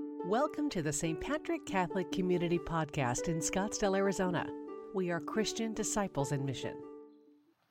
Welcome 0.00 0.68
to 0.70 0.82
the 0.82 0.92
St. 0.92 1.20
Patrick 1.20 1.66
Catholic 1.66 2.12
Community 2.12 2.58
Podcast 2.58 3.28
in 3.28 3.38
Scottsdale, 3.38 3.96
Arizona. 3.96 4.46
We 4.94 5.10
are 5.10 5.20
Christian 5.20 5.74
disciples 5.74 6.30
in 6.32 6.44
mission. 6.44 6.76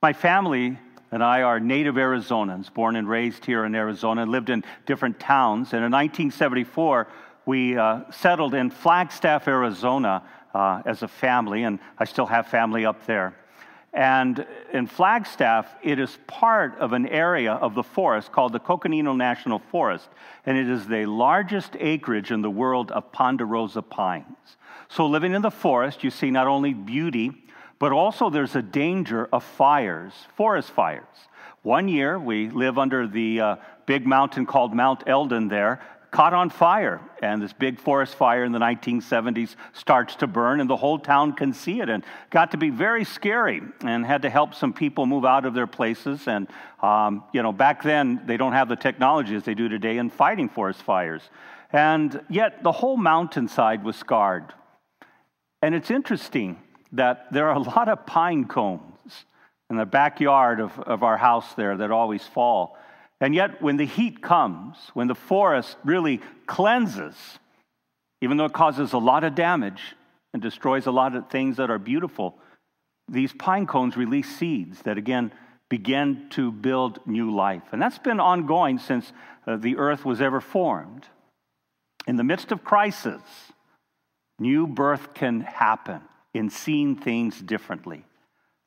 My 0.02 0.12
family 0.12 0.78
and 1.12 1.24
I 1.24 1.44
are 1.44 1.60
native 1.60 1.96
Arizonans, 1.96 2.74
born 2.74 2.96
and 2.96 3.08
raised 3.08 3.46
here 3.46 3.63
in 3.63 3.76
Arizona, 3.76 4.26
lived 4.26 4.50
in 4.50 4.63
different 4.86 5.20
towns. 5.20 5.74
And 5.74 5.86
in 5.86 5.92
1974, 5.92 7.08
we 7.46 7.78
uh, 7.78 8.02
settled 8.11 8.55
in 8.55 8.71
Flagstaff, 8.71 9.48
Arizona 9.48 10.23
uh, 10.54 10.82
as 10.86 11.04
a 11.04 11.07
family, 11.07 11.64
and 11.64 11.80
I 11.98 12.05
still 12.05 12.25
have 12.25 12.48
family 12.48 12.86
up 12.86 13.05
there. 13.05 13.36
And 13.98 14.45
in 14.73 14.86
Flagstaff, 14.86 15.66
it 15.82 15.97
is 15.97 16.20
part 16.27 16.77
of 16.77 16.93
an 16.93 17.07
area 17.07 17.54
of 17.54 17.73
the 17.73 17.82
forest 17.82 18.32
called 18.32 18.54
the 18.54 18.59
Coconino 18.59 19.14
National 19.14 19.57
Forest, 19.57 20.07
and 20.46 20.55
it 20.55 20.70
is 20.70 20.86
the 20.86 21.07
largest 21.07 21.75
acreage 21.79 22.29
in 22.29 22.43
the 22.43 22.50
world 22.50 22.91
of 22.91 23.11
ponderosa 23.11 23.82
pines. 23.82 24.57
So, 24.87 25.07
living 25.07 25.33
in 25.33 25.42
the 25.42 25.50
forest, 25.50 26.04
you 26.04 26.11
see 26.11 26.29
not 26.29 26.46
only 26.46 26.75
beauty, 26.75 27.43
but 27.79 27.92
also 27.92 28.29
there's 28.29 28.56
a 28.56 28.61
danger 28.61 29.28
of 29.33 29.43
fires, 29.43 30.14
forest 30.36 30.70
fires. 30.70 31.18
One 31.64 31.87
year, 31.87 32.20
we 32.20 32.50
live 32.50 32.78
under 32.78 33.08
the 33.08 33.42
uh, 33.42 33.56
big 33.88 34.06
mountain 34.06 34.45
called 34.45 34.75
Mount 34.75 35.06
Elden 35.08 35.48
there, 35.48 35.81
caught 36.11 36.34
on 36.34 36.50
fire. 36.50 37.02
And 37.22 37.42
this 37.42 37.53
big 37.53 37.80
forest 37.80 38.16
fire 38.16 38.44
in 38.44 38.52
the 38.52 38.59
1970s 38.59 39.56
starts 39.73 40.16
to 40.17 40.28
burn, 40.28 40.59
and 40.59 40.70
the 40.70 40.78
whole 40.78 41.00
town 41.00 41.34
can 41.34 41.53
see 41.53 41.81
it. 41.81 41.89
And 41.89 42.03
got 42.30 42.52
to 42.52 42.58
be 42.58 42.70
very 42.70 43.03
scary 43.03 43.61
and 43.81 44.06
had 44.06 44.22
to 44.22 44.30
help 44.30 44.53
some 44.53 44.73
people 44.73 45.06
move 45.06 45.25
out 45.25 45.45
of 45.45 45.53
their 45.53 45.67
places. 45.67 46.28
And, 46.28 46.48
um, 46.81 47.23
you 47.34 47.44
know, 47.44 47.52
back 47.52 47.84
then, 47.84 48.22
they 48.25 48.38
don't 48.38 48.53
have 48.53 48.70
the 48.70 48.75
technology 48.75 49.36
as 49.36 49.44
they 49.44 49.53
do 49.53 49.67
today 49.70 49.98
in 49.98 50.09
fighting 50.09 50.50
forest 50.50 50.81
fires. 50.81 51.22
And 51.72 52.22
yet, 52.30 52.64
the 52.64 52.72
whole 52.72 52.98
mountainside 52.98 53.84
was 53.84 53.95
scarred. 53.95 54.53
And 55.62 55.76
it's 55.76 55.92
interesting 55.92 56.62
that 56.94 57.31
there 57.31 57.50
are 57.50 57.56
a 57.56 57.59
lot 57.59 57.90
of 57.90 58.06
pine 58.06 58.46
cones 58.46 59.26
in 59.70 59.76
the 59.76 59.86
backyard 59.86 60.59
of, 60.59 60.80
of 60.80 61.03
our 61.03 61.18
house 61.18 61.53
there 61.56 61.76
that 61.78 61.92
always 61.92 62.24
fall. 62.24 62.78
And 63.20 63.34
yet, 63.34 63.62
when 63.62 63.78
the 63.78 63.86
heat 63.86 64.22
comes, 64.22 64.78
when 64.94 65.08
the 65.08 65.16
forest 65.16 65.76
really 65.84 66.22
cleanses, 66.46 67.16
even 68.22 68.38
though 68.38 68.46
it 68.46 68.54
causes 68.54 68.94
a 68.94 68.98
lot 68.98 69.24
of 69.24 69.36
damage 69.36 69.96
and 70.34 70.42
destroys 70.42 70.86
a 70.86 70.92
lot 70.92 71.16
of 71.16 71.30
things 71.30 71.58
that 71.58 71.72
are 71.72 71.80
beautiful, 71.80 72.38
these 73.09 73.34
pine 73.34 73.66
cones 73.66 73.98
release 73.98 74.38
seeds 74.38 74.82
that 74.84 74.98
again 74.98 75.32
begin 75.70 76.30
to 76.32 76.52
build 76.52 77.00
new 77.06 77.34
life. 77.34 77.64
And 77.72 77.82
that's 77.82 77.98
been 77.98 78.20
ongoing 78.20 78.80
since 78.80 79.12
uh, 79.46 79.58
the 79.58 79.78
earth 79.78 80.06
was 80.06 80.22
ever 80.22 80.40
formed. 80.40 81.08
In 82.06 82.16
the 82.16 82.24
midst 82.24 82.52
of 82.52 82.64
crisis, 82.64 83.22
new 84.40 84.68
birth 84.68 85.14
can 85.14 85.42
happen 85.42 86.02
in 86.34 86.50
seeing 86.50 86.96
things 86.96 87.42
differently. 87.42 88.06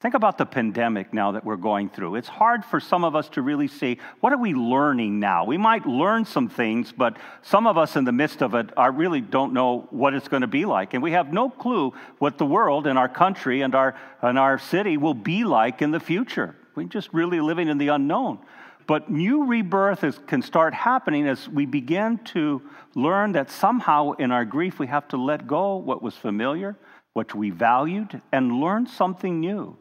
Think 0.00 0.14
about 0.14 0.38
the 0.38 0.46
pandemic 0.46 1.12
now 1.12 1.32
that 1.32 1.44
we're 1.44 1.56
going 1.56 1.90
through. 1.90 2.14
It's 2.14 2.28
hard 2.28 2.64
for 2.64 2.80
some 2.80 3.04
of 3.04 3.14
us 3.14 3.28
to 3.30 3.42
really 3.42 3.68
see 3.68 3.98
what 4.20 4.32
are 4.32 4.38
we 4.38 4.54
learning 4.54 5.20
now? 5.20 5.44
We 5.44 5.58
might 5.58 5.84
learn 5.84 6.24
some 6.24 6.48
things, 6.48 6.90
but 6.90 7.18
some 7.42 7.66
of 7.66 7.76
us 7.76 7.96
in 7.96 8.04
the 8.04 8.12
midst 8.12 8.42
of 8.42 8.54
it 8.54 8.70
are 8.78 8.90
really 8.90 9.20
don't 9.20 9.52
know 9.52 9.86
what 9.90 10.14
it's 10.14 10.26
going 10.26 10.40
to 10.40 10.46
be 10.46 10.64
like. 10.64 10.94
And 10.94 11.02
we 11.02 11.12
have 11.12 11.34
no 11.34 11.50
clue 11.50 11.92
what 12.18 12.38
the 12.38 12.46
world 12.46 12.86
and 12.86 12.98
our 12.98 13.10
country 13.10 13.60
and 13.60 13.74
our, 13.74 13.94
and 14.22 14.38
our 14.38 14.58
city 14.58 14.96
will 14.96 15.12
be 15.12 15.44
like 15.44 15.82
in 15.82 15.90
the 15.90 16.00
future. 16.00 16.56
We're 16.74 16.84
just 16.84 17.12
really 17.12 17.42
living 17.42 17.68
in 17.68 17.76
the 17.76 17.88
unknown. 17.88 18.38
But 18.86 19.10
new 19.10 19.44
rebirth 19.44 20.02
is, 20.02 20.18
can 20.26 20.40
start 20.40 20.72
happening 20.72 21.28
as 21.28 21.46
we 21.46 21.66
begin 21.66 22.16
to 22.32 22.62
learn 22.94 23.32
that 23.32 23.50
somehow 23.50 24.12
in 24.12 24.32
our 24.32 24.46
grief 24.46 24.78
we 24.78 24.86
have 24.86 25.08
to 25.08 25.18
let 25.18 25.46
go 25.46 25.76
what 25.76 26.02
was 26.02 26.16
familiar, 26.16 26.78
what 27.12 27.34
we 27.34 27.50
valued, 27.50 28.22
and 28.32 28.60
learn 28.60 28.86
something 28.86 29.40
new. 29.40 29.76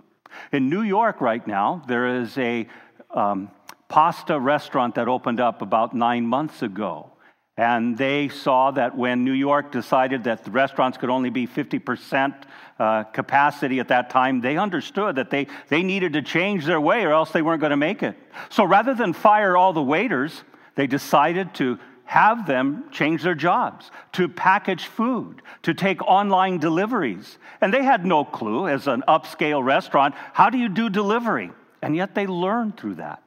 In 0.52 0.69
New 0.69 0.81
York 0.81 1.22
right 1.22 1.45
now, 1.45 1.83
there 1.87 2.21
is 2.21 2.37
a 2.37 2.67
um, 3.11 3.49
pasta 3.87 4.39
restaurant 4.39 4.95
that 4.95 5.08
opened 5.08 5.39
up 5.39 5.61
about 5.61 5.93
nine 5.93 6.26
months 6.26 6.61
ago. 6.61 7.11
And 7.58 7.98
they 7.98 8.30
saw 8.30 8.71
that 8.71 8.95
when 8.95 9.26
New 9.26 9.33
York 9.33 9.73
decided 9.73 10.23
that 10.23 10.45
the 10.45 10.52
restaurants 10.52 10.98
could 10.98 11.09
only 11.09 11.30
be 11.30 11.45
50% 11.45 12.33
uh, 12.80 13.04
capacity 13.04 13.80
at 13.81 13.89
that 13.89 14.09
time, 14.09 14.39
they 14.39 14.55
understood 14.55 15.17
that 15.17 15.30
they, 15.30 15.48
they 15.67 15.83
needed 15.83 16.14
to 16.14 16.21
change 16.21 16.65
their 16.65 16.80
way 16.80 17.04
or 17.04 17.11
else 17.11 17.31
they 17.31 17.42
weren't 17.42 17.59
going 17.59 17.71
to 17.71 17.77
make 17.77 18.02
it. 18.02 18.15
So 18.49 18.64
rather 18.64 18.93
than 18.93 19.11
fire 19.11 19.58
all 19.58 19.73
the 19.73 19.83
waiters, 19.83 20.43
they 20.75 20.87
decided 20.87 21.54
to 21.55 21.77
have 22.09 22.47
them 22.47 22.86
change 22.89 23.21
their 23.21 23.36
jobs, 23.36 23.92
to 24.14 24.27
package 24.27 24.86
food, 24.87 25.43
to 25.61 25.75
take 25.75 26.02
online 26.02 26.58
deliveries. 26.58 27.37
And 27.61 27.71
they 27.71 27.83
had 27.83 28.03
no 28.03 28.25
clue, 28.25 28.67
as 28.67 28.87
an 28.87 29.03
upscale 29.08 29.64
restaurant, 29.64 30.15
how 30.33 30.49
do 30.49 30.58
you 30.58 30.69
do 30.69 30.89
delivery? 30.89 31.52
And 31.83 31.95
yet 31.95 32.15
they 32.15 32.25
learned 32.25 32.77
through 32.77 32.95
that. 32.95 33.21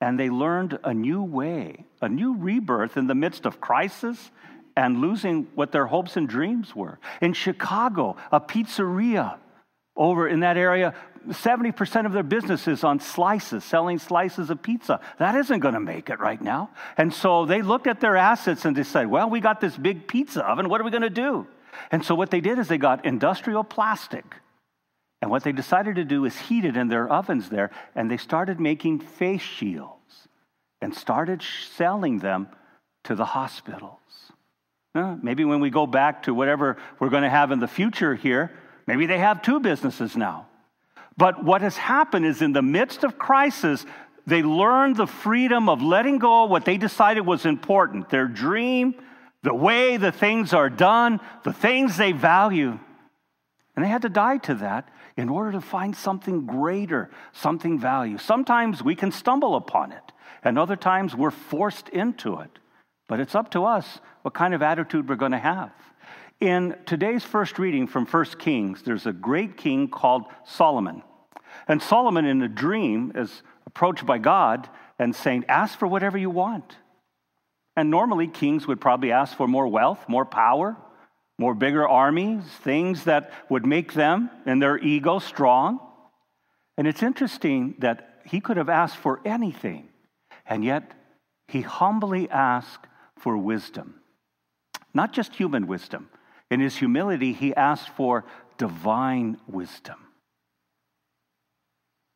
And 0.00 0.18
they 0.18 0.30
learned 0.30 0.78
a 0.84 0.94
new 0.94 1.22
way, 1.22 1.84
a 2.00 2.08
new 2.08 2.34
rebirth 2.34 2.96
in 2.96 3.08
the 3.08 3.14
midst 3.14 3.44
of 3.44 3.60
crisis 3.60 4.30
and 4.74 5.02
losing 5.02 5.46
what 5.54 5.70
their 5.70 5.84
hopes 5.84 6.16
and 6.16 6.26
dreams 6.26 6.74
were. 6.74 6.98
In 7.20 7.34
Chicago, 7.34 8.16
a 8.32 8.40
pizzeria 8.40 9.36
over 9.96 10.26
in 10.26 10.40
that 10.40 10.56
area 10.56 10.94
70% 11.28 12.06
of 12.06 12.12
their 12.12 12.22
business 12.22 12.68
is 12.68 12.84
on 12.84 13.00
slices, 13.00 13.64
selling 13.64 13.98
slices 13.98 14.50
of 14.50 14.62
pizza. 14.62 15.00
That 15.18 15.34
isn't 15.34 15.60
going 15.60 15.74
to 15.74 15.80
make 15.80 16.10
it 16.10 16.20
right 16.20 16.40
now. 16.40 16.70
And 16.96 17.12
so 17.12 17.46
they 17.46 17.62
looked 17.62 17.86
at 17.86 18.00
their 18.00 18.16
assets 18.16 18.64
and 18.64 18.74
decided, 18.74 19.10
well, 19.10 19.28
we 19.30 19.40
got 19.40 19.60
this 19.60 19.76
big 19.76 20.06
pizza 20.06 20.44
oven. 20.44 20.68
What 20.68 20.80
are 20.80 20.84
we 20.84 20.90
going 20.90 21.02
to 21.02 21.10
do? 21.10 21.46
And 21.90 22.04
so 22.04 22.14
what 22.14 22.30
they 22.30 22.40
did 22.40 22.58
is 22.58 22.68
they 22.68 22.78
got 22.78 23.04
industrial 23.04 23.64
plastic. 23.64 24.24
And 25.22 25.30
what 25.30 25.42
they 25.42 25.52
decided 25.52 25.96
to 25.96 26.04
do 26.04 26.24
is 26.24 26.38
heat 26.38 26.64
it 26.64 26.76
in 26.76 26.88
their 26.88 27.08
ovens 27.10 27.48
there. 27.48 27.70
And 27.94 28.10
they 28.10 28.18
started 28.18 28.60
making 28.60 29.00
face 29.00 29.42
shields 29.42 30.28
and 30.80 30.94
started 30.94 31.42
selling 31.76 32.18
them 32.18 32.48
to 33.04 33.14
the 33.14 33.24
hospitals. 33.24 34.00
maybe 34.94 35.44
when 35.44 35.60
we 35.60 35.70
go 35.70 35.86
back 35.86 36.24
to 36.24 36.34
whatever 36.34 36.76
we're 36.98 37.08
going 37.08 37.22
to 37.22 37.30
have 37.30 37.50
in 37.52 37.58
the 37.58 37.68
future 37.68 38.14
here, 38.14 38.52
maybe 38.86 39.06
they 39.06 39.18
have 39.18 39.42
two 39.42 39.60
businesses 39.60 40.16
now. 40.16 40.46
But 41.16 41.44
what 41.44 41.62
has 41.62 41.76
happened 41.76 42.26
is 42.26 42.42
in 42.42 42.52
the 42.52 42.62
midst 42.62 43.04
of 43.04 43.18
crisis, 43.18 43.86
they 44.26 44.42
learned 44.42 44.96
the 44.96 45.06
freedom 45.06 45.68
of 45.68 45.82
letting 45.82 46.18
go 46.18 46.44
of 46.44 46.50
what 46.50 46.64
they 46.64 46.76
decided 46.76 47.22
was 47.22 47.46
important 47.46 48.08
their 48.10 48.26
dream, 48.26 48.94
the 49.42 49.54
way 49.54 49.96
the 49.96 50.12
things 50.12 50.52
are 50.52 50.70
done, 50.70 51.20
the 51.44 51.52
things 51.52 51.96
they 51.96 52.12
value. 52.12 52.78
And 53.76 53.84
they 53.84 53.88
had 53.88 54.02
to 54.02 54.08
die 54.08 54.38
to 54.38 54.54
that 54.56 54.88
in 55.16 55.28
order 55.28 55.52
to 55.52 55.60
find 55.60 55.94
something 55.94 56.46
greater, 56.46 57.10
something 57.32 57.78
value. 57.78 58.18
Sometimes 58.18 58.82
we 58.82 58.96
can 58.96 59.12
stumble 59.12 59.54
upon 59.56 59.92
it, 59.92 60.12
and 60.42 60.58
other 60.58 60.76
times 60.76 61.14
we're 61.14 61.30
forced 61.30 61.88
into 61.90 62.40
it. 62.40 62.58
But 63.06 63.20
it's 63.20 63.34
up 63.34 63.50
to 63.52 63.64
us 63.64 64.00
what 64.22 64.34
kind 64.34 64.54
of 64.54 64.62
attitude 64.62 65.08
we're 65.08 65.16
going 65.16 65.32
to 65.32 65.38
have. 65.38 65.72
In 66.44 66.76
today's 66.84 67.24
first 67.24 67.58
reading 67.58 67.86
from 67.86 68.04
1 68.04 68.24
Kings, 68.38 68.82
there's 68.82 69.06
a 69.06 69.14
great 69.14 69.56
king 69.56 69.88
called 69.88 70.24
Solomon. 70.44 71.02
And 71.66 71.80
Solomon, 71.80 72.26
in 72.26 72.42
a 72.42 72.48
dream, 72.48 73.12
is 73.14 73.42
approached 73.64 74.04
by 74.04 74.18
God 74.18 74.68
and 74.98 75.16
saying, 75.16 75.46
Ask 75.48 75.78
for 75.78 75.88
whatever 75.88 76.18
you 76.18 76.28
want. 76.28 76.76
And 77.78 77.90
normally, 77.90 78.26
kings 78.26 78.66
would 78.66 78.78
probably 78.78 79.10
ask 79.10 79.34
for 79.34 79.48
more 79.48 79.66
wealth, 79.66 80.06
more 80.06 80.26
power, 80.26 80.76
more 81.38 81.54
bigger 81.54 81.88
armies, 81.88 82.42
things 82.60 83.04
that 83.04 83.32
would 83.48 83.64
make 83.64 83.94
them 83.94 84.28
and 84.44 84.60
their 84.60 84.76
ego 84.76 85.20
strong. 85.20 85.80
And 86.76 86.86
it's 86.86 87.02
interesting 87.02 87.76
that 87.78 88.20
he 88.26 88.42
could 88.42 88.58
have 88.58 88.68
asked 88.68 88.98
for 88.98 89.22
anything, 89.24 89.88
and 90.44 90.62
yet 90.62 90.92
he 91.48 91.62
humbly 91.62 92.28
asked 92.28 92.86
for 93.18 93.34
wisdom. 93.34 93.94
Not 94.92 95.14
just 95.14 95.34
human 95.34 95.66
wisdom, 95.66 96.10
in 96.54 96.60
his 96.60 96.76
humility, 96.76 97.32
he 97.32 97.52
asked 97.54 97.88
for 97.90 98.24
divine 98.58 99.36
wisdom. 99.48 99.96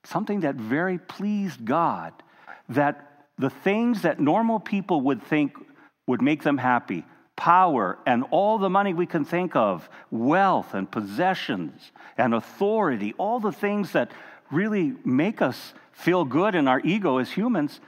Something 0.05 0.41
that 0.41 0.55
very 0.55 0.99
pleased 0.99 1.65
God, 1.65 2.13
that 2.69 3.27
the 3.37 3.51
things 3.51 4.03
that 4.03 4.21
normal 4.21 4.61
people 4.61 5.01
would 5.03 5.23
think 5.23 5.57
would 6.07 6.23
make 6.23 6.45
them 6.45 6.57
happy 6.57 7.05
power 7.35 7.99
and 8.05 8.25
all 8.31 8.59
the 8.59 8.71
money 8.71 8.93
we 8.95 9.07
can 9.07 9.25
think 9.25 9.55
of, 9.55 9.89
wealth 10.11 10.75
and 10.75 10.91
possessions 10.91 11.93
and 12.17 12.35
authority, 12.35 13.15
all 13.17 13.39
the 13.39 13.53
things 13.53 13.93
that 13.93 14.11
really 14.51 14.95
make 15.05 15.41
us 15.41 15.73
feel 15.93 16.25
good 16.25 16.55
in 16.55 16.67
our 16.67 16.81
ego 16.81 17.19
as 17.19 17.31
humans, 17.31 17.81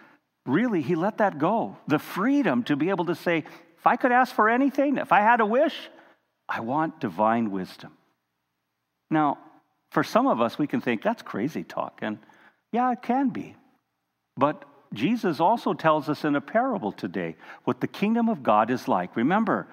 really, 0.46 0.82
he 0.82 0.94
let 0.94 1.18
that 1.18 1.38
go. 1.38 1.76
The 1.88 1.98
freedom 1.98 2.62
to 2.64 2.76
be 2.76 2.90
able 2.90 3.06
to 3.06 3.14
say, 3.14 3.38
if 3.78 3.86
I 3.86 3.96
could 3.96 4.12
ask 4.12 4.34
for 4.34 4.48
anything, 4.48 4.98
if 4.98 5.10
I 5.10 5.20
had 5.20 5.40
a 5.40 5.46
wish, 5.46 5.90
I 6.50 6.60
want 6.60 7.00
divine 7.00 7.52
wisdom. 7.52 7.92
Now, 9.08 9.38
for 9.92 10.02
some 10.02 10.26
of 10.26 10.40
us, 10.40 10.58
we 10.58 10.66
can 10.66 10.80
think 10.80 11.02
that's 11.02 11.22
crazy 11.22 11.62
talk. 11.62 12.00
And 12.02 12.18
yeah, 12.72 12.92
it 12.92 13.02
can 13.02 13.28
be. 13.28 13.54
But 14.36 14.64
Jesus 14.92 15.38
also 15.38 15.74
tells 15.74 16.08
us 16.08 16.24
in 16.24 16.34
a 16.34 16.40
parable 16.40 16.90
today 16.90 17.36
what 17.64 17.80
the 17.80 17.86
kingdom 17.86 18.28
of 18.28 18.42
God 18.42 18.70
is 18.70 18.88
like. 18.88 19.14
Remember, 19.14 19.68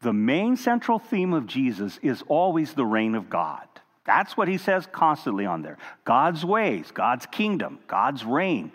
the 0.00 0.12
main 0.12 0.56
central 0.56 0.98
theme 0.98 1.32
of 1.32 1.46
Jesus 1.46 1.98
is 2.02 2.22
always 2.26 2.74
the 2.74 2.86
reign 2.86 3.14
of 3.14 3.30
God. 3.30 3.66
That's 4.04 4.36
what 4.36 4.48
he 4.48 4.58
says 4.58 4.88
constantly 4.90 5.46
on 5.46 5.62
there. 5.62 5.78
God's 6.04 6.44
ways, 6.44 6.90
God's 6.92 7.26
kingdom, 7.26 7.78
God's 7.86 8.24
reign 8.24 8.72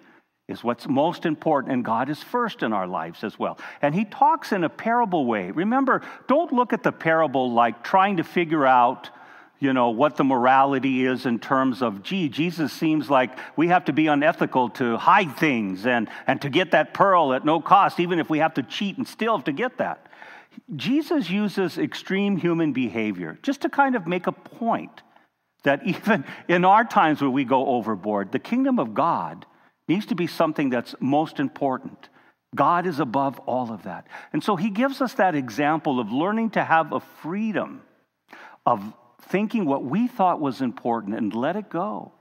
is 0.54 0.64
what's 0.64 0.88
most 0.88 1.26
important, 1.26 1.74
and 1.74 1.84
God 1.84 2.10
is 2.10 2.24
first 2.24 2.64
in 2.64 2.72
our 2.72 2.88
lives 2.88 3.24
as 3.24 3.38
well. 3.38 3.58
And 3.82 3.94
he 3.94 4.06
talks 4.06 4.54
in 4.54 4.64
a 4.64 4.70
parable 4.70 5.26
way. 5.26 5.52
Remember, 5.52 6.02
don't 6.28 6.54
look 6.54 6.72
at 6.72 6.84
the 6.84 6.92
parable 6.92 7.52
like 7.52 7.84
trying 7.84 8.18
to 8.18 8.24
figure 8.24 8.66
out 8.66 9.10
you 9.60 9.72
know, 9.72 9.92
what 9.92 10.18
the 10.18 10.26
morality 10.26 11.06
is 11.06 11.26
in 11.26 11.40
terms 11.40 11.82
of, 11.82 12.04
gee, 12.04 12.28
Jesus 12.28 12.74
seems 12.74 13.10
like 13.10 13.32
we 13.56 13.70
have 13.70 13.86
to 13.86 13.94
be 13.94 14.08
unethical 14.08 14.70
to 14.72 14.98
hide 14.98 15.38
things 15.38 15.86
and, 15.86 16.10
and 16.28 16.42
to 16.42 16.50
get 16.50 16.72
that 16.72 16.94
pearl 16.94 17.34
at 17.34 17.46
no 17.46 17.62
cost, 17.62 18.02
even 18.02 18.20
if 18.20 18.30
we 18.30 18.40
have 18.40 18.54
to 18.56 18.64
cheat 18.64 18.98
and 18.98 19.08
steal 19.08 19.40
to 19.42 19.54
get 19.54 19.78
that. 19.78 20.08
Jesus 20.76 21.30
uses 21.30 21.78
extreme 21.78 22.36
human 22.36 22.74
behavior 22.74 23.40
just 23.42 23.62
to 23.62 23.70
kind 23.70 23.96
of 23.96 24.06
make 24.06 24.28
a 24.28 24.34
point 24.34 25.02
that 25.64 25.82
even 25.88 26.26
in 26.50 26.66
our 26.66 26.84
times 26.84 27.22
where 27.22 27.30
we 27.30 27.46
go 27.46 27.68
overboard, 27.68 28.34
the 28.34 28.40
kingdom 28.40 28.80
of 28.80 28.94
God 28.94 29.46
needs 29.88 30.06
to 30.08 30.16
be 30.16 30.28
something 30.28 30.70
that's 30.70 30.96
most 31.00 31.40
important. 31.40 32.10
God 32.56 32.86
is 32.86 33.00
above 33.00 33.40
all 33.40 33.72
of 33.72 33.84
that. 33.84 34.08
And 34.32 34.44
so 34.44 34.56
he 34.56 34.70
gives 34.70 35.02
us 35.02 35.14
that 35.14 35.36
example 35.36 36.00
of 36.00 36.12
learning 36.12 36.52
to 36.52 36.64
have 36.64 36.92
a 36.94 37.00
freedom 37.00 37.82
of 38.66 38.94
thinking 39.24 39.66
what 39.66 39.84
we 39.84 40.08
thought 40.08 40.40
was 40.40 40.62
important 40.62 41.16
and 41.16 41.34
let 41.34 41.56
it 41.56 41.70
go. 41.70 42.12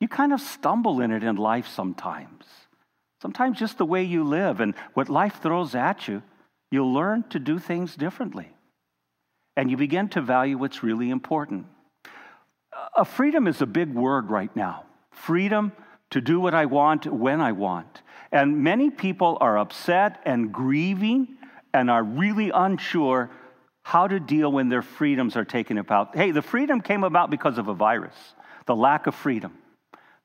You 0.00 0.08
kind 0.08 0.32
of 0.32 0.40
stumble 0.40 1.00
in 1.00 1.10
it 1.10 1.22
in 1.22 1.36
life 1.36 1.68
sometimes. 1.68 2.44
Sometimes 3.20 3.58
just 3.58 3.76
the 3.76 3.84
way 3.84 4.02
you 4.02 4.24
live 4.24 4.60
and 4.60 4.74
what 4.94 5.10
life 5.10 5.42
throws 5.42 5.74
at 5.74 6.08
you, 6.08 6.22
you'll 6.70 6.92
learn 6.92 7.24
to 7.30 7.38
do 7.38 7.58
things 7.58 7.94
differently. 7.94 8.48
And 9.56 9.70
you 9.70 9.76
begin 9.76 10.08
to 10.10 10.22
value 10.22 10.56
what's 10.56 10.82
really 10.82 11.10
important. 11.10 11.66
A 12.96 13.04
freedom 13.04 13.46
is 13.46 13.60
a 13.60 13.66
big 13.66 13.92
word 13.92 14.30
right 14.30 14.54
now. 14.56 14.84
Freedom 15.12 15.72
to 16.10 16.20
do 16.20 16.40
what 16.40 16.54
I 16.54 16.66
want 16.66 17.06
when 17.06 17.40
I 17.40 17.52
want. 17.52 18.02
And 18.32 18.58
many 18.58 18.90
people 18.90 19.38
are 19.40 19.58
upset 19.58 20.20
and 20.24 20.52
grieving 20.52 21.36
and 21.72 21.90
are 21.90 22.02
really 22.02 22.50
unsure 22.50 23.30
how 23.82 24.06
to 24.06 24.20
deal 24.20 24.52
when 24.52 24.68
their 24.68 24.82
freedoms 24.82 25.36
are 25.36 25.44
taken 25.44 25.78
about. 25.78 26.16
Hey, 26.16 26.30
the 26.30 26.42
freedom 26.42 26.80
came 26.80 27.02
about 27.02 27.30
because 27.30 27.58
of 27.58 27.68
a 27.68 27.74
virus, 27.74 28.14
the 28.66 28.76
lack 28.76 29.06
of 29.06 29.14
freedom. 29.14 29.56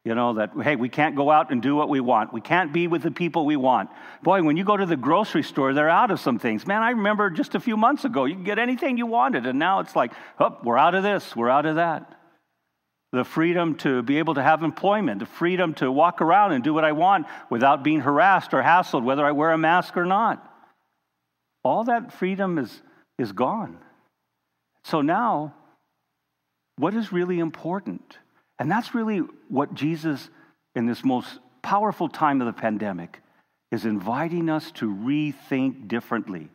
You 0.03 0.13
know, 0.13 0.35
that, 0.35 0.51
hey, 0.61 0.75
we 0.75 0.87
can't 0.87 1.15
go 1.15 1.31
out 1.31 1.51
and 1.51 1.63
do 1.63 1.75
what 1.75 1.89
we 1.89 1.99
want. 1.99 2.31
We 2.31 2.41
can't 2.41 2.71
be 2.71 2.85
with 2.85 3.01
the 3.01 3.09
people 3.09 3.43
we 3.43 3.55
want. 3.55 3.89
Boy, 4.21 4.43
when 4.43 4.55
you 4.55 4.63
go 4.63 4.77
to 4.77 4.85
the 4.85 4.95
grocery 4.95 5.41
store, 5.41 5.73
they're 5.73 5.89
out 5.89 6.11
of 6.11 6.19
some 6.19 6.37
things. 6.37 6.67
Man, 6.67 6.83
I 6.83 6.91
remember 6.91 7.31
just 7.31 7.55
a 7.55 7.59
few 7.59 7.75
months 7.75 8.05
ago, 8.05 8.25
you 8.25 8.35
could 8.35 8.45
get 8.45 8.59
anything 8.59 8.99
you 8.99 9.07
wanted, 9.07 9.47
and 9.47 9.57
now 9.57 9.79
it's 9.79 9.95
like, 9.95 10.11
oh, 10.39 10.59
we're 10.63 10.77
out 10.77 10.93
of 10.93 11.01
this, 11.01 11.35
we're 11.35 11.49
out 11.49 11.65
of 11.65 11.77
that. 11.77 12.19
The 13.15 13.23
freedom 13.23 13.75
to 13.75 14.03
be 14.03 14.17
able 14.17 14.33
to 14.33 14.43
have 14.43 14.61
employment, 14.61 15.19
the 15.19 15.25
freedom 15.25 15.73
to 15.75 15.89
walk 15.89 16.19
around 16.19 16.51
and 16.51 16.61
do 16.61 16.73
what 16.73 16.83
I 16.83 16.91
want 16.91 17.27
without 17.49 17.81
being 17.81 18.01
harassed 18.01 18.53
or 18.53 18.61
hassled, 18.61 19.03
whether 19.03 19.25
I 19.25 19.31
wear 19.31 19.51
a 19.51 19.57
mask 19.57 19.95
or 19.95 20.03
not. 20.03 20.45
All 21.63 21.85
that 21.85 22.11
freedom 22.11 22.57
is 22.57 22.81
is 23.17 23.31
gone. 23.31 23.77
So 24.83 24.99
now, 24.99 25.53
what 26.77 26.93
is 26.93 27.13
really 27.13 27.39
important? 27.39 28.17
And 28.59 28.69
that's 28.69 28.93
really 28.93 29.19
what 29.47 29.73
Jesus, 29.73 30.29
in 30.75 30.85
this 30.85 31.05
most 31.05 31.39
powerful 31.61 32.09
time 32.09 32.41
of 32.41 32.47
the 32.47 32.61
pandemic, 32.61 33.21
is 33.71 33.85
inviting 33.85 34.49
us 34.49 34.71
to 34.71 34.93
rethink 34.93 35.87
differently. 35.87 36.49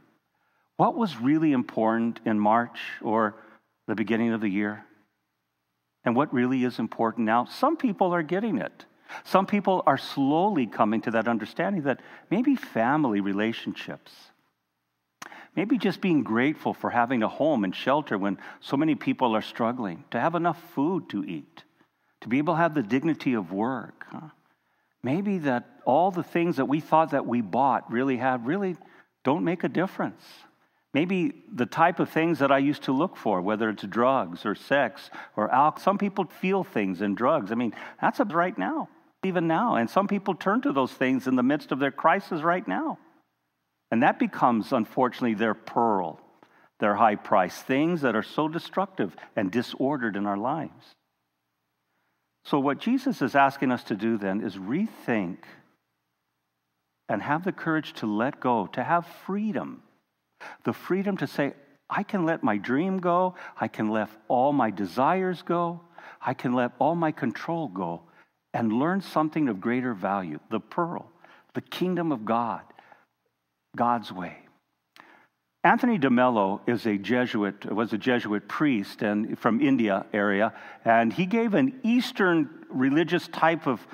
What 0.76 0.94
was 0.94 1.16
really 1.16 1.52
important 1.52 2.20
in 2.26 2.38
March 2.38 2.78
or 3.00 3.36
the 3.86 3.94
beginning 3.94 4.34
of 4.34 4.42
the 4.42 4.48
year? 4.50 4.84
And 6.04 6.16
what 6.16 6.32
really 6.32 6.64
is 6.64 6.78
important 6.78 7.26
now? 7.26 7.44
Some 7.44 7.76
people 7.76 8.14
are 8.14 8.22
getting 8.22 8.58
it. 8.58 8.86
Some 9.24 9.46
people 9.46 9.82
are 9.86 9.98
slowly 9.98 10.66
coming 10.66 11.00
to 11.02 11.10
that 11.12 11.28
understanding 11.28 11.82
that 11.82 12.00
maybe 12.30 12.54
family 12.54 13.20
relationships, 13.20 14.12
Maybe 15.56 15.78
just 15.78 16.00
being 16.00 16.22
grateful 16.22 16.72
for 16.72 16.90
having 16.90 17.22
a 17.22 17.28
home 17.28 17.64
and 17.64 17.74
shelter 17.74 18.16
when 18.16 18.38
so 18.60 18.76
many 18.76 18.94
people 18.94 19.34
are 19.34 19.42
struggling, 19.42 20.04
to 20.12 20.20
have 20.20 20.34
enough 20.34 20.62
food 20.74 21.08
to 21.10 21.24
eat, 21.24 21.64
to 22.20 22.28
be 22.28 22.38
able 22.38 22.54
to 22.54 22.58
have 22.58 22.74
the 22.74 22.82
dignity 22.82 23.34
of 23.34 23.52
work. 23.52 24.06
Maybe 25.02 25.38
that 25.38 25.68
all 25.84 26.10
the 26.10 26.22
things 26.22 26.56
that 26.56 26.66
we 26.66 26.80
thought 26.80 27.10
that 27.10 27.26
we 27.26 27.40
bought 27.40 27.90
really 27.90 28.18
have 28.18 28.46
really 28.46 28.76
don't 29.24 29.44
make 29.44 29.64
a 29.64 29.68
difference. 29.68 30.22
Maybe 30.92 31.44
the 31.52 31.66
type 31.66 32.00
of 32.00 32.10
things 32.10 32.40
that 32.40 32.50
I 32.50 32.58
used 32.58 32.82
to 32.84 32.92
look 32.92 33.16
for, 33.16 33.40
whether 33.40 33.70
it's 33.70 33.84
drugs 33.84 34.44
or 34.44 34.56
sex 34.56 35.10
or 35.36 35.48
alcohol, 35.50 35.84
some 35.84 35.98
people 35.98 36.24
feel 36.24 36.64
things 36.64 37.00
in 37.00 37.14
drugs. 37.14 37.52
I 37.52 37.54
mean, 37.54 37.74
that's 38.00 38.18
right 38.18 38.56
now, 38.58 38.88
even 39.24 39.46
now. 39.46 39.76
And 39.76 39.88
some 39.88 40.08
people 40.08 40.34
turn 40.34 40.62
to 40.62 40.72
those 40.72 40.92
things 40.92 41.28
in 41.28 41.36
the 41.36 41.44
midst 41.44 41.70
of 41.70 41.78
their 41.78 41.92
crisis 41.92 42.42
right 42.42 42.66
now. 42.66 42.98
And 43.92 44.02
that 44.02 44.18
becomes, 44.18 44.72
unfortunately, 44.72 45.34
their 45.34 45.54
pearl, 45.54 46.20
their 46.80 46.96
high 46.96 47.16
price, 47.16 47.56
things 47.56 48.00
that 48.00 48.16
are 48.16 48.22
so 48.22 48.48
destructive 48.48 49.14
and 49.36 49.50
disordered 49.50 50.16
in 50.16 50.26
our 50.26 50.36
lives. 50.36 50.94
So, 52.44 52.58
what 52.58 52.78
Jesus 52.78 53.22
is 53.22 53.34
asking 53.34 53.70
us 53.70 53.84
to 53.84 53.94
do 53.94 54.16
then 54.16 54.40
is 54.40 54.56
rethink 54.56 55.38
and 57.08 57.22
have 57.22 57.44
the 57.44 57.52
courage 57.52 57.92
to 57.94 58.06
let 58.06 58.40
go, 58.40 58.66
to 58.68 58.82
have 58.82 59.06
freedom. 59.26 59.82
The 60.64 60.72
freedom 60.72 61.16
to 61.18 61.26
say, 61.26 61.54
I 61.88 62.02
can 62.02 62.24
let 62.24 62.42
my 62.42 62.56
dream 62.56 62.98
go, 62.98 63.34
I 63.60 63.68
can 63.68 63.90
let 63.90 64.10
all 64.28 64.52
my 64.52 64.70
desires 64.70 65.42
go, 65.42 65.80
I 66.20 66.34
can 66.34 66.52
let 66.52 66.72
all 66.78 66.94
my 66.94 67.12
control 67.12 67.68
go, 67.68 68.02
and 68.54 68.72
learn 68.72 69.00
something 69.00 69.48
of 69.48 69.60
greater 69.60 69.94
value 69.94 70.38
the 70.50 70.60
pearl, 70.60 71.10
the 71.54 71.60
kingdom 71.60 72.12
of 72.12 72.24
God 72.24 72.62
God's 73.76 74.12
way. 74.12 74.36
Anthony 75.62 75.98
DeMello 75.98 76.60
is 76.66 76.86
a 76.86 76.96
Jesuit, 76.96 77.70
was 77.70 77.92
a 77.92 77.98
Jesuit 77.98 78.48
priest 78.48 79.02
and 79.02 79.38
from 79.38 79.60
India 79.60 80.06
area, 80.12 80.54
and 80.84 81.12
he 81.12 81.26
gave 81.26 81.54
an 81.54 81.80
Eastern 81.82 82.48
religious 82.70 83.28
type 83.28 83.66
of, 83.66 83.86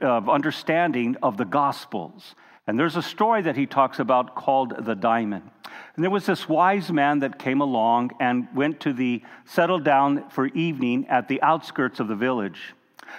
of 0.00 0.28
understanding 0.28 1.16
of 1.22 1.36
the 1.36 1.44
Gospels. 1.44 2.34
And 2.66 2.78
there's 2.78 2.96
a 2.96 3.02
story 3.02 3.42
that 3.42 3.56
he 3.56 3.66
talks 3.66 4.00
about 4.00 4.34
called 4.34 4.84
the 4.84 4.94
diamond. 4.94 5.48
And 5.94 6.02
there 6.02 6.10
was 6.10 6.26
this 6.26 6.48
wise 6.48 6.90
man 6.90 7.20
that 7.20 7.38
came 7.38 7.60
along 7.60 8.12
and 8.20 8.48
went 8.54 8.80
to 8.80 8.92
the 8.92 9.22
settled 9.44 9.84
down 9.84 10.28
for 10.30 10.46
evening 10.46 11.06
at 11.08 11.28
the 11.28 11.40
outskirts 11.42 12.00
of 12.00 12.08
the 12.08 12.16
village. 12.16 12.74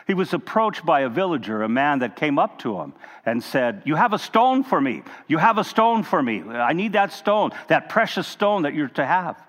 He 0.08 0.14
was 0.14 0.34
approached 0.34 0.86
by 0.86 1.02
a 1.02 1.10
villager, 1.10 1.64
a 1.64 1.70
man 1.70 2.00
that 2.00 2.16
came 2.16 2.40
up 2.40 2.60
to 2.60 2.80
him 2.80 2.94
and 3.26 3.44
said, 3.44 3.84
You 3.86 3.96
have 3.96 4.14
a 4.14 4.20
stone 4.20 4.64
for 4.64 4.80
me. 4.80 5.04
You 5.28 5.38
have 5.38 5.58
a 5.58 5.64
stone 5.64 6.04
for 6.04 6.22
me. 6.22 6.42
I 6.42 6.74
need 6.74 6.94
that 6.94 7.14
stone, 7.14 7.52
that 7.68 7.90
precious 7.90 8.28
stone 8.28 8.64
that 8.64 8.74
you're 8.74 8.90
to 8.90 9.06
have. 9.06 9.42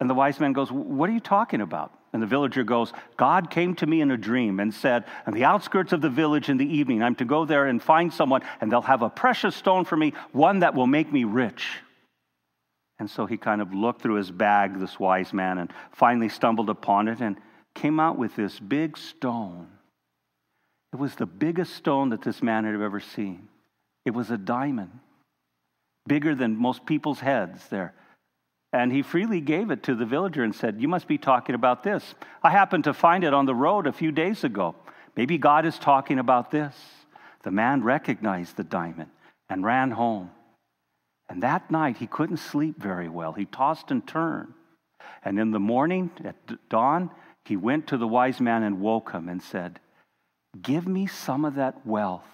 And 0.00 0.08
the 0.08 0.14
wise 0.14 0.38
man 0.40 0.52
goes, 0.52 0.70
What 0.70 1.08
are 1.10 1.12
you 1.12 1.20
talking 1.20 1.60
about? 1.60 1.92
And 2.12 2.22
the 2.22 2.26
villager 2.26 2.64
goes, 2.64 2.92
God 3.16 3.50
came 3.50 3.74
to 3.76 3.86
me 3.86 4.00
in 4.00 4.10
a 4.10 4.16
dream 4.16 4.60
and 4.60 4.72
said, 4.72 5.04
On 5.26 5.34
the 5.34 5.44
outskirts 5.44 5.92
of 5.92 6.00
the 6.00 6.08
village 6.08 6.48
in 6.48 6.56
the 6.56 6.66
evening, 6.66 7.02
I'm 7.02 7.14
to 7.16 7.24
go 7.24 7.44
there 7.44 7.66
and 7.66 7.82
find 7.82 8.12
someone, 8.12 8.42
and 8.60 8.72
they'll 8.72 8.82
have 8.82 9.02
a 9.02 9.10
precious 9.10 9.54
stone 9.54 9.84
for 9.84 9.96
me, 9.96 10.14
one 10.32 10.60
that 10.60 10.74
will 10.74 10.86
make 10.86 11.12
me 11.12 11.24
rich. 11.24 11.80
And 12.98 13.10
so 13.10 13.26
he 13.26 13.36
kind 13.36 13.60
of 13.60 13.72
looked 13.72 14.02
through 14.02 14.16
his 14.16 14.30
bag, 14.30 14.78
this 14.78 14.98
wise 14.98 15.32
man, 15.32 15.58
and 15.58 15.72
finally 15.92 16.28
stumbled 16.28 16.68
upon 16.68 17.08
it. 17.08 17.20
And 17.20 17.36
came 17.78 18.00
out 18.00 18.18
with 18.18 18.34
this 18.34 18.58
big 18.58 18.98
stone. 18.98 19.68
It 20.92 20.96
was 20.96 21.14
the 21.14 21.26
biggest 21.26 21.74
stone 21.74 22.08
that 22.10 22.22
this 22.22 22.42
man 22.42 22.64
had 22.64 22.74
ever 22.80 23.00
seen. 23.00 23.48
It 24.04 24.14
was 24.14 24.30
a 24.30 24.38
diamond, 24.38 24.98
bigger 26.06 26.34
than 26.34 26.56
most 26.56 26.86
people's 26.86 27.20
heads 27.20 27.68
there. 27.68 27.94
And 28.72 28.92
he 28.92 29.02
freely 29.02 29.40
gave 29.40 29.70
it 29.70 29.84
to 29.84 29.94
the 29.94 30.04
villager 30.04 30.42
and 30.42 30.54
said, 30.54 30.80
You 30.80 30.88
must 30.88 31.06
be 31.06 31.18
talking 31.18 31.54
about 31.54 31.82
this. 31.82 32.14
I 32.42 32.50
happened 32.50 32.84
to 32.84 32.94
find 32.94 33.24
it 33.24 33.32
on 33.32 33.46
the 33.46 33.54
road 33.54 33.86
a 33.86 33.92
few 33.92 34.12
days 34.12 34.44
ago. 34.44 34.74
Maybe 35.16 35.38
God 35.38 35.64
is 35.64 35.78
talking 35.78 36.18
about 36.18 36.50
this. 36.50 36.74
The 37.44 37.50
man 37.50 37.82
recognized 37.82 38.56
the 38.56 38.64
diamond 38.64 39.10
and 39.48 39.64
ran 39.64 39.90
home. 39.90 40.30
And 41.28 41.42
that 41.42 41.70
night, 41.70 41.98
he 41.98 42.06
couldn't 42.06 42.38
sleep 42.38 42.80
very 42.80 43.08
well. 43.08 43.32
He 43.32 43.44
tossed 43.44 43.90
and 43.90 44.06
turned. 44.06 44.54
And 45.24 45.38
in 45.38 45.50
the 45.50 45.60
morning, 45.60 46.10
at 46.24 46.68
dawn, 46.68 47.10
he 47.44 47.56
went 47.56 47.86
to 47.88 47.96
the 47.96 48.08
wise 48.08 48.40
man 48.40 48.62
and 48.62 48.80
woke 48.80 49.12
him 49.12 49.28
and 49.28 49.42
said, 49.42 49.80
Give 50.60 50.86
me 50.86 51.06
some 51.06 51.44
of 51.44 51.56
that 51.56 51.86
wealth 51.86 52.24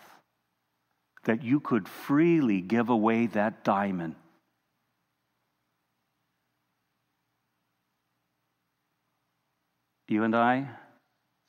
that 1.25 1.43
you 1.43 1.61
could 1.61 1.89
freely 1.89 2.61
give 2.61 2.89
away 2.89 3.27
that 3.27 3.65
diamond. 3.65 4.15
You 10.09 10.23
and 10.23 10.37
I 10.37 10.69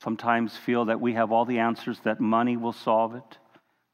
sometimes 0.02 0.56
feel 0.56 0.86
that 0.86 1.00
we 1.00 1.14
have 1.14 1.30
all 1.30 1.44
the 1.44 1.58
answers, 1.58 2.00
that 2.00 2.20
money 2.20 2.56
will 2.56 2.72
solve 2.72 3.14
it, 3.14 3.38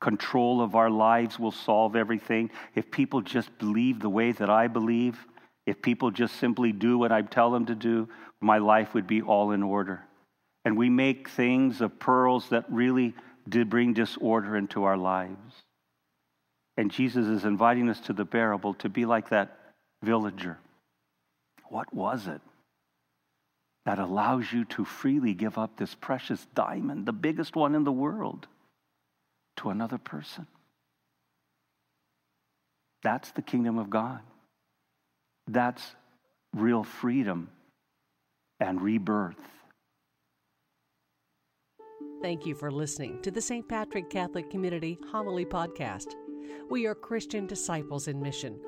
control 0.03 0.61
of 0.61 0.75
our 0.75 0.91
lives 0.91 1.39
will 1.39 1.53
solve 1.53 1.95
everything, 1.95 2.51
if 2.75 2.91
people 2.91 3.23
just 3.23 3.57
believe 3.59 4.01
the 4.01 4.11
way 4.11 4.33
that 4.33 4.51
I 4.51 4.67
believe, 4.67 5.17
if 5.65 5.81
people 5.81 6.11
just 6.11 6.37
simply 6.37 6.73
do 6.73 6.99
what 6.99 7.13
I 7.13 7.23
tell 7.23 7.53
them 7.53 7.67
to 7.67 7.77
do, 7.77 8.09
my 8.41 8.59
life 8.59 8.95
would 8.95 9.07
be 9.07 9.23
all 9.23 9.53
in 9.53 9.63
order. 9.63 10.03
And 10.65 10.77
we 10.77 10.91
make 10.91 11.29
things 11.29 11.81
of 11.81 12.01
pearls 12.01 12.49
that 12.49 12.65
really 12.69 13.15
did 13.49 13.71
bring 13.71 13.95
disorder 13.95 14.57
into 14.57 14.83
our 14.83 14.97
lives. 14.97 15.55
And 16.77 16.91
Jesus 16.91 17.27
is 17.27 17.45
inviting 17.45 17.89
us 17.89 18.01
to 18.01 18.13
the 18.13 18.25
bearable 18.25 18.75
to 18.75 18.89
be 18.89 19.07
like 19.07 19.29
that 19.29 19.57
villager. 20.03 20.59
What 21.69 21.95
was 21.95 22.27
it 22.27 22.41
that 23.87 24.01
allows 24.01 24.53
you 24.53 24.65
to 24.65 24.85
freely 24.85 25.35
give 25.35 25.59
up 25.59 25.77
this 25.77 25.95
precious 25.95 26.45
diamond, 26.55 27.07
the 27.07 27.13
biggest 27.13 27.55
one 27.55 27.75
in 27.75 27.85
the 27.85 27.93
world, 27.93 28.49
to 29.57 29.71
another 29.71 29.99
person? 29.99 30.47
That's 33.03 33.31
the 33.33 33.43
kingdom 33.43 33.79
of 33.79 33.91
God. 33.91 34.21
That's 35.49 35.83
real 36.55 36.85
freedom 36.85 37.49
and 38.61 38.81
rebirth. 38.81 39.37
Thank 42.23 42.47
you 42.47 42.55
for 42.55 42.71
listening 42.71 43.21
to 43.23 43.33
the 43.33 43.41
St. 43.41 43.69
Patrick 43.69 44.09
Catholic 44.09 44.49
Community 44.49 44.97
Homily 45.11 45.45
Podcast. 45.45 46.15
We 46.71 46.87
are 46.87 46.95
Christian 46.95 47.47
disciples 47.49 48.07
in 48.07 48.23
mission 48.23 48.61